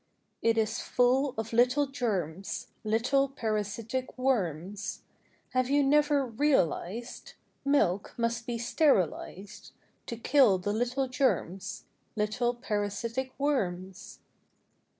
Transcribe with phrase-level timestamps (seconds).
[0.41, 5.03] "It is full of little germs— Little parasitic worms.
[5.51, 9.73] Have you never realized Milk must be sterilized,
[10.07, 11.85] To kill the little germs—
[12.15, 14.21] Little parasitic worms?"